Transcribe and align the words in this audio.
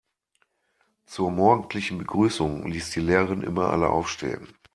Zur 1.05 1.29
morgendlichen 1.29 1.99
Begrüßung 1.99 2.65
ließ 2.65 2.89
die 2.89 3.01
Lehrerin 3.01 3.43
immer 3.43 3.69
alle 3.69 3.89
aufstehen. 3.91 4.47